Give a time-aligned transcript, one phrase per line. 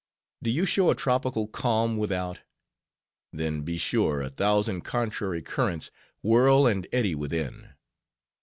[0.41, 2.39] Do you show a tropical calm without?
[3.31, 5.91] then, be sure a thousand contrary currents
[6.23, 7.73] whirl and eddy within.